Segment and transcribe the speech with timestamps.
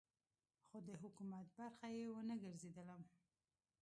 [0.67, 3.01] خو د حکومت برخه یې ونه ګرځېدلم.